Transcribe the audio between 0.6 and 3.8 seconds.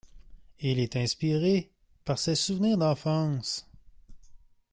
Il est inspiré par ses souvenirs d'enfance.